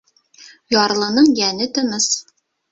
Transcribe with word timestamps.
Ярлының 0.77 1.29
йәне 1.43 1.71
тыныс. 1.79 2.11